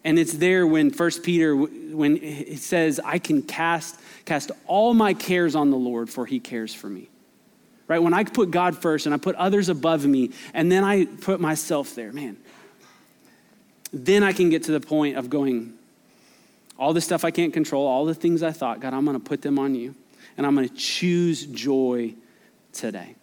[0.05, 5.15] And it's there when First Peter, when it says, I can cast, cast all my
[5.15, 7.09] cares on the Lord, for he cares for me.
[7.93, 8.03] right?
[8.03, 11.41] When I put God first and I put others above me and then I put
[11.41, 12.39] myself there, man,
[13.93, 15.75] then I can get to the point of going,
[16.79, 19.25] all the stuff I can't control, all the things I thought, God, I'm going to
[19.25, 19.95] put them on you
[20.39, 22.15] and I'm going to choose joy
[22.73, 23.15] today.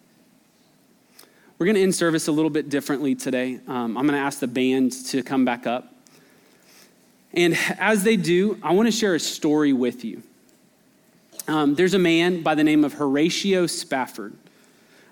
[1.58, 3.58] We're going to end service a little bit differently today.
[3.66, 5.89] Um, I'm going to ask the band to come back up.
[7.32, 10.22] And as they do, I want to share a story with you.
[11.46, 14.34] Um, there's a man by the name of Horatio Spafford.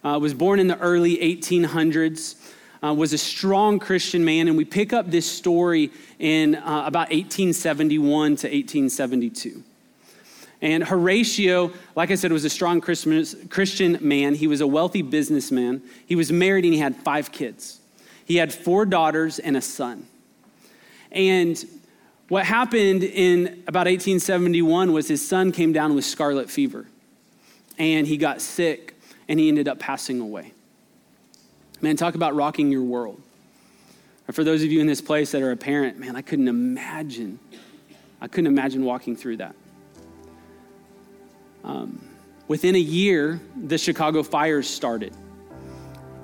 [0.05, 2.37] Uh, was born in the early 1800s.
[2.83, 7.11] Uh, was a strong Christian man, and we pick up this story in uh, about
[7.11, 9.65] 1871 to 1872.
[10.61, 14.35] And Horatio, like I said, was a strong Christian man.
[14.35, 15.83] He was a wealthy businessman.
[16.07, 17.81] He was married and he had five kids.
[18.25, 20.07] He had four daughters and a son.
[21.13, 21.65] And
[22.29, 26.87] what happened in about 1871 was his son came down with scarlet fever.
[27.79, 28.95] And he got sick
[29.29, 30.53] and he ended up passing away.
[31.81, 33.23] Man, talk about rocking your world.
[34.29, 36.49] Or for those of you in this place that are a parent, man, I couldn't
[36.49, 37.39] imagine.
[38.21, 39.55] I couldn't imagine walking through that.
[41.65, 42.01] Um,
[42.47, 45.15] within a year, the Chicago fires started,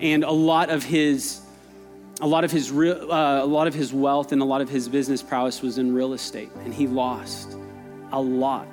[0.00, 1.40] and a lot of his,
[2.20, 4.68] a lot of his, real, uh, a lot of his wealth and a lot of
[4.68, 7.56] his business prowess was in real estate, and he lost
[8.12, 8.68] a lot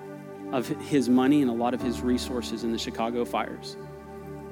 [0.52, 3.78] of his money and a lot of his resources in the Chicago fires.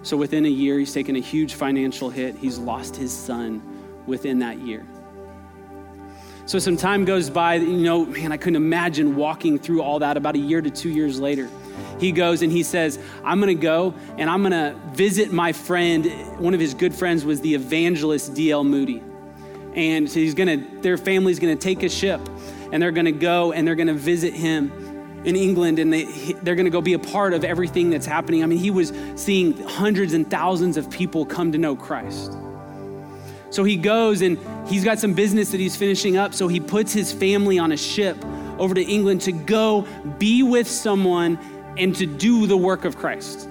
[0.02, 2.36] So within a year, he's taken a huge financial hit.
[2.36, 3.62] He's lost his son
[4.08, 4.86] within that year.
[6.46, 10.18] So some time goes by, you know, man, I couldn't imagine walking through all that
[10.18, 11.48] about a year to two years later
[12.00, 15.52] he goes and he says, I'm going to go and I'm going to visit my
[15.52, 16.06] friend.
[16.40, 18.64] One of his good friends was the evangelist D.L.
[18.64, 19.04] Moody.
[19.76, 22.22] And so he's going to, their family's going to take a ship
[22.72, 24.72] and they're going to go and they're going to visit him
[25.26, 26.04] in England and they,
[26.44, 28.44] they're going to go be a part of everything that's happening.
[28.44, 32.34] I mean, he was seeing hundreds and thousands of people come to know Christ.
[33.52, 34.38] So he goes and
[34.68, 36.34] he's got some business that he's finishing up.
[36.34, 38.18] So he puts his family on a ship
[38.60, 39.88] over to England to go
[40.18, 41.40] be with someone
[41.78, 43.48] and to do the work of Christ.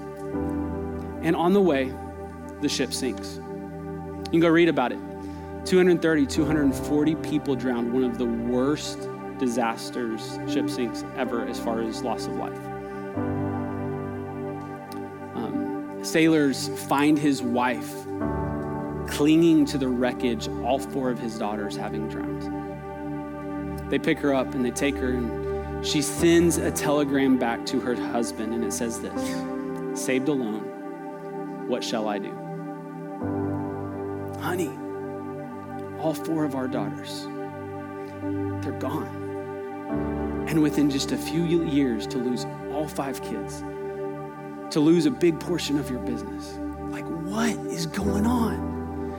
[1.23, 1.93] And on the way,
[2.61, 3.37] the ship sinks.
[3.37, 4.99] You can go read about it.
[5.65, 12.03] 230, 240 people drowned, one of the worst disasters, ship sinks ever, as far as
[12.03, 12.59] loss of life.
[15.35, 17.93] Um, sailors find his wife
[19.09, 22.43] clinging to the wreckage, all four of his daughters having drowned.
[23.91, 25.48] They pick her up and they take her and
[25.83, 31.85] she sends a telegram back to her husband, and it says this Saved alone, what
[31.85, 32.33] shall I do?
[34.41, 34.71] Honey,
[36.01, 37.25] all four of our daughters,
[38.63, 40.47] they're gone.
[40.49, 43.61] And within just a few years, to lose all five kids,
[44.71, 46.59] to lose a big portion of your business.
[46.91, 48.68] Like, what is going on?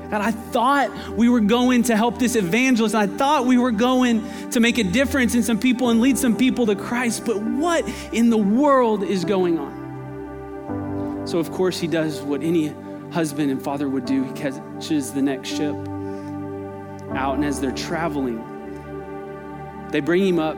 [0.10, 2.95] God, I thought we were going to help this evangelist.
[2.95, 6.36] I thought we were going to make a difference in some people and lead some
[6.36, 7.26] people to Christ.
[7.26, 11.28] But what in the world is going on?
[11.28, 12.74] So, of course, he does what any
[13.12, 14.24] husband and father would do.
[14.24, 15.76] He catches the next ship
[17.15, 18.43] out, and as they're traveling,
[19.91, 20.58] they bring him up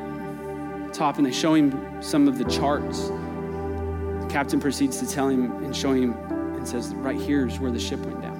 [0.93, 3.07] top and they show him some of the charts.
[3.07, 6.13] The captain proceeds to tell him and show him
[6.55, 8.30] and says, Right here is where the ship went down.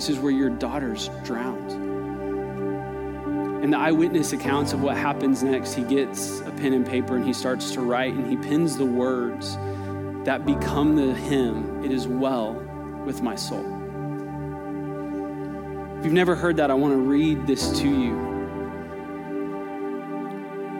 [0.00, 1.72] This is where your daughters drowned.
[3.62, 7.24] And the eyewitness accounts of what happens next, he gets a pen and paper and
[7.26, 9.56] he starts to write and he pins the words
[10.24, 12.54] that become the hymn, It is Well
[13.04, 13.60] with My Soul.
[15.98, 18.14] If you've never heard that, I want to read this to you.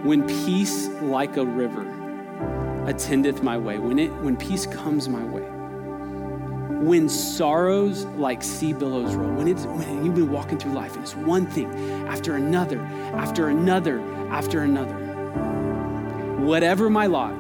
[0.02, 1.84] When peace like a river
[2.86, 5.59] attendeth my way, when, it, when peace comes my way,
[6.80, 11.02] when sorrows like sea billows roll, when, it's, when you've been walking through life and
[11.02, 11.70] it's one thing
[12.08, 14.94] after another, after another, after another.
[16.38, 17.34] Whatever my lot,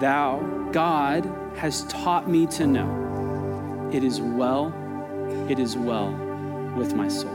[0.00, 0.40] thou,
[0.72, 1.24] God,
[1.56, 4.74] has taught me to know, it is well,
[5.48, 6.10] it is well
[6.76, 7.30] with my soul.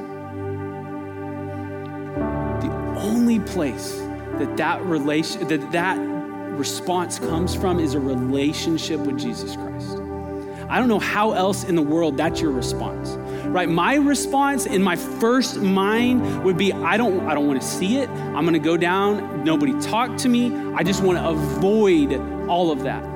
[2.59, 3.95] The only place
[4.39, 5.97] that that relation that that
[6.57, 9.64] response comes from is a relationship with Jesus Christ.
[10.69, 13.09] I don't know how else in the world that's your response.
[13.47, 13.69] Right?
[13.69, 17.97] My response in my first mind would be I don't I don't want to see
[17.97, 18.09] it.
[18.09, 20.53] I'm going to go down, nobody talk to me.
[20.73, 22.13] I just want to avoid
[22.49, 23.15] all of that.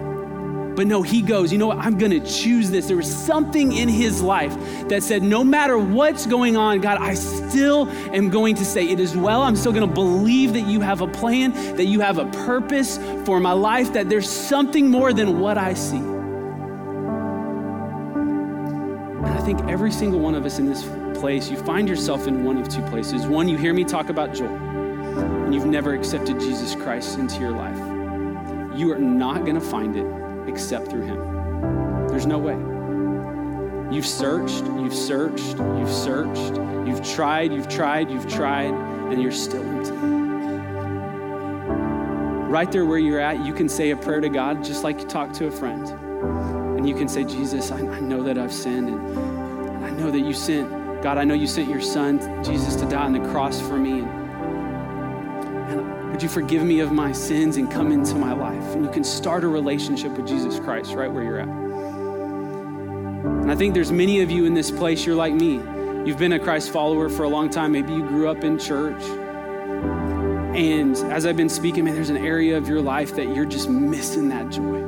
[0.76, 1.80] But no, he goes, you know what?
[1.80, 2.88] I'm going to choose this.
[2.88, 4.56] There was something in his life
[4.88, 8.98] that said, no matter what's going on, God, I still am going to say, it
[8.98, 9.42] is well.
[9.42, 12.98] I'm still going to believe that you have a plan, that you have a purpose
[13.26, 16.19] for my life, that there's something more than what I see.
[19.56, 20.84] Think every single one of us in this
[21.20, 23.26] place, you find yourself in one of two places.
[23.26, 27.50] One, you hear me talk about joy, and you've never accepted Jesus Christ into your
[27.50, 27.76] life.
[28.78, 30.06] You are not going to find it
[30.48, 31.18] except through Him.
[32.10, 32.54] There's no way.
[33.92, 36.56] You've searched, you've searched, you've searched,
[36.88, 38.72] you've tried, you've tried, you've tried,
[39.12, 39.94] and you're still empty.
[42.52, 45.08] Right there where you're at, you can say a prayer to God just like you
[45.08, 45.90] talk to a friend.
[46.78, 49.29] And you can say, Jesus, I, I know that I've sinned, and
[50.00, 50.70] know that you sent,
[51.04, 54.00] God, I know you sent your son, Jesus, to die on the cross for me.
[54.00, 54.10] And,
[55.70, 58.64] and would you forgive me of my sins and come into my life?
[58.74, 61.50] And you can start a relationship with Jesus Christ right where you're at.
[63.50, 65.62] And I think there's many of you in this place, you're like me.
[66.06, 67.74] You've been a Christ follower for a long time.
[67.74, 69.02] Maybe you grew up in church.
[70.56, 73.70] And as I've been speaking, man, there's an area of your life that you're just
[73.70, 74.80] missing that joy.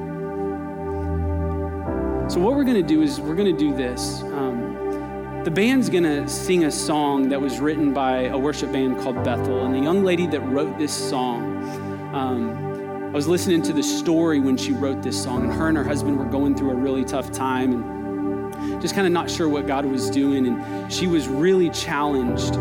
[2.29, 4.21] So, what we're going to do is we're going to do this.
[4.23, 4.50] Um,
[5.43, 9.15] the band's going to sing a song that was written by a worship band called
[9.23, 9.65] Bethel.
[9.65, 11.63] And the young lady that wrote this song,
[12.13, 15.75] um, I was listening to the story when she wrote this song, and her and
[15.75, 17.73] her husband were going through a really tough time.
[17.73, 20.45] And just kind of not sure what God was doing.
[20.45, 22.53] And she was really challenged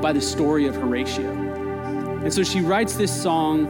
[0.00, 1.28] by the story of Horatio.
[1.28, 3.66] And so she writes this song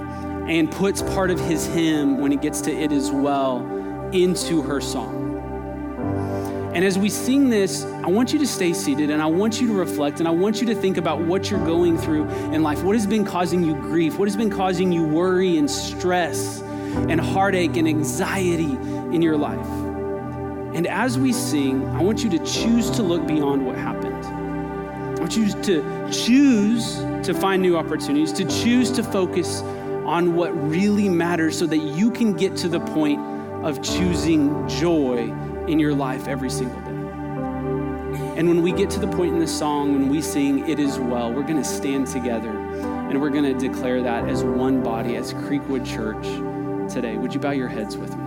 [0.46, 3.64] and puts part of his hymn, when it gets to It Is Well,
[4.12, 5.19] into her song.
[6.72, 9.66] And as we sing this, I want you to stay seated and I want you
[9.66, 12.84] to reflect and I want you to think about what you're going through in life.
[12.84, 14.20] What has been causing you grief?
[14.20, 18.70] What has been causing you worry and stress and heartache and anxiety
[19.12, 19.66] in your life?
[20.76, 24.24] And as we sing, I want you to choose to look beyond what happened.
[24.24, 26.94] I want you to choose
[27.26, 29.62] to find new opportunities, to choose to focus
[30.06, 33.18] on what really matters so that you can get to the point
[33.64, 35.34] of choosing joy
[35.68, 37.00] in your life every single day.
[38.36, 40.98] And when we get to the point in the song, when we sing, It Is
[40.98, 45.16] Well, we're going to stand together and we're going to declare that as one body,
[45.16, 46.24] as Creekwood Church
[46.92, 47.16] today.
[47.16, 48.24] Would you bow your heads with me?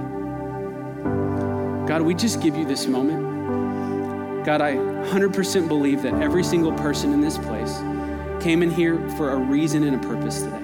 [1.88, 4.46] God, we just give you this moment.
[4.46, 7.78] God, I 100% believe that every single person in this place
[8.44, 10.60] came in here for a reason and a purpose today.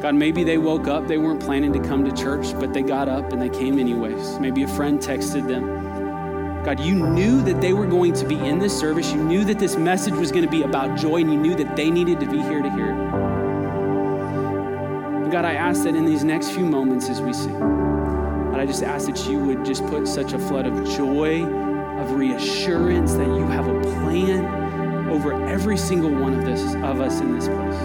[0.00, 3.08] God, maybe they woke up, they weren't planning to come to church, but they got
[3.08, 4.40] up and they came anyways.
[4.40, 5.81] Maybe a friend texted them.
[6.64, 9.10] God, you knew that they were going to be in this service.
[9.10, 11.74] You knew that this message was going to be about joy, and you knew that
[11.74, 13.32] they needed to be here to hear it.
[15.32, 18.84] God, I ask that in these next few moments as we sing, God, I just
[18.84, 21.44] ask that you would just put such a flood of joy,
[21.98, 27.20] of reassurance that you have a plan over every single one of this of us
[27.20, 27.80] in this place.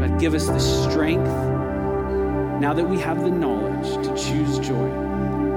[0.00, 1.30] God, give us the strength
[2.60, 4.90] now that we have the knowledge to choose joy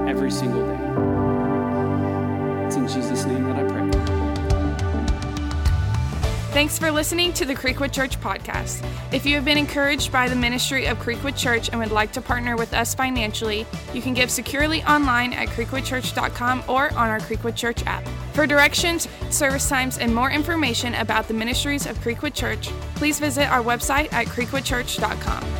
[0.08, 1.27] every single day.
[2.88, 3.88] Jesus' name that I pray.
[6.58, 8.84] Thanks for listening to the Creekwood Church podcast.
[9.12, 12.20] If you have been encouraged by the ministry of Creekwood Church and would like to
[12.20, 17.54] partner with us financially, you can give securely online at creekwoodchurch.com or on our Creekwood
[17.54, 18.04] Church app.
[18.32, 23.48] For directions, service times, and more information about the ministries of Creekwood Church, please visit
[23.50, 25.57] our website at creekwoodchurch.com.